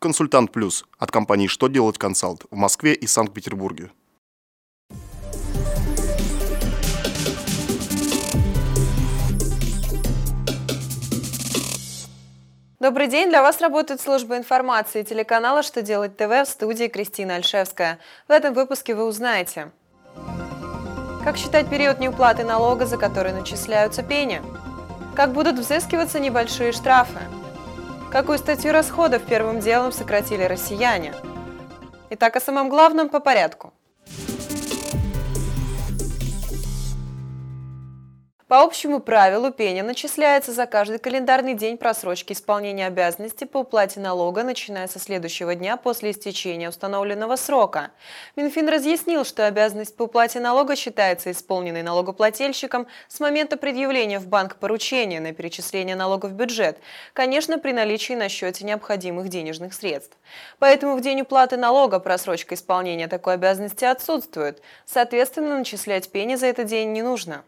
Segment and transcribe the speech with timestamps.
[0.00, 3.90] Консультант Плюс от компании «Что делать консалт» в Москве и Санкт-Петербурге.
[12.78, 13.28] Добрый день!
[13.28, 17.98] Для вас работает служба информации телеканала «Что делать ТВ» в студии Кристина Альшевская.
[18.28, 19.72] В этом выпуске вы узнаете,
[21.24, 24.42] как считать период неуплаты налога, за который начисляются пени,
[25.16, 27.18] как будут взыскиваться небольшие штрафы,
[28.10, 31.14] какую статью расходов первым делом сократили россияне.
[32.10, 33.72] Итак, о самом главном по порядку.
[38.48, 44.42] По общему правилу пеня начисляется за каждый календарный день просрочки исполнения обязанностей по уплате налога,
[44.42, 47.90] начиная со следующего дня после истечения установленного срока.
[48.36, 54.56] Минфин разъяснил, что обязанность по уплате налога считается исполненной налогоплательщиком с момента предъявления в банк
[54.56, 56.78] поручения на перечисление налога в бюджет,
[57.12, 60.16] конечно, при наличии на счете необходимых денежных средств.
[60.58, 64.62] Поэтому в день уплаты налога просрочка исполнения такой обязанности отсутствует.
[64.86, 67.44] Соответственно, начислять пени за этот день не нужно.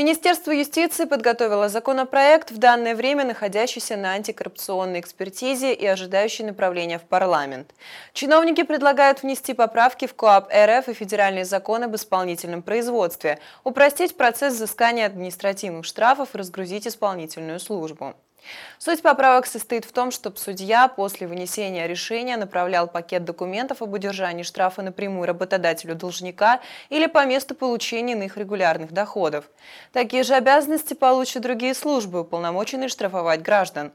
[0.00, 7.02] Министерство юстиции подготовило законопроект, в данное время находящийся на антикоррупционной экспертизе и ожидающий направления в
[7.02, 7.74] парламент.
[8.14, 14.54] Чиновники предлагают внести поправки в КоАП РФ и федеральные законы об исполнительном производстве, упростить процесс
[14.54, 18.14] взыскания административных штрафов и разгрузить исполнительную службу.
[18.78, 24.42] Суть поправок состоит в том, чтобы судья после вынесения решения направлял пакет документов об удержании
[24.42, 29.44] штрафа напрямую работодателю должника или по месту получения иных регулярных доходов.
[29.92, 33.92] Такие же обязанности получат другие службы, уполномоченные штрафовать граждан.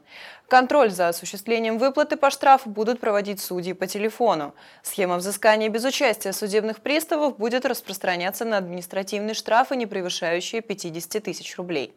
[0.48, 4.54] Контроль за осуществлением выплаты по штрафу будут проводить судьи по телефону.
[4.82, 11.56] Схема взыскания без участия судебных приставов будет распространяться на административные штрафы, не превышающие 50 тысяч
[11.56, 11.92] рублей.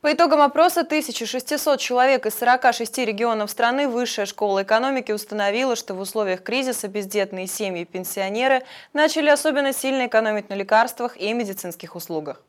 [0.00, 6.00] По итогам опроса 1600 человек из 46 регионов страны Высшая школа экономики установила, что в
[6.00, 12.44] условиях кризиса бездетные семьи и пенсионеры начали особенно сильно экономить на лекарствах и медицинских услугах.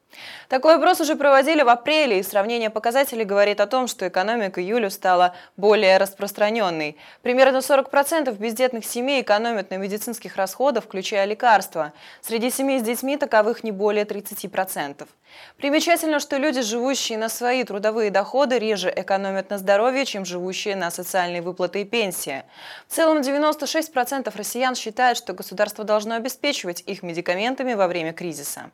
[0.47, 4.91] Такой опрос уже проводили в апреле, и сравнение показателей говорит о том, что экономика июля
[4.91, 6.97] стала более распространенной.
[7.23, 11.93] Примерно 40% бездетных семей экономят на медицинских расходах, включая лекарства.
[12.21, 15.07] Среди семей с детьми таковых не более 30%.
[15.57, 20.91] Примечательно, что люди, живущие на свои трудовые доходы, реже экономят на здоровье, чем живущие на
[20.91, 22.43] социальные выплаты и пенсии.
[22.87, 28.71] В целом 96% россиян считают, что государство должно обеспечивать их медикаментами во время кризиса.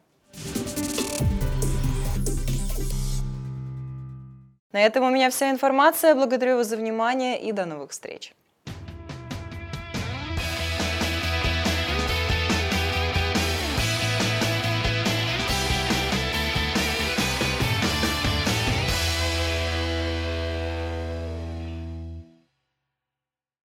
[4.71, 6.15] На этом у меня вся информация.
[6.15, 8.33] Благодарю вас за внимание и до новых встреч.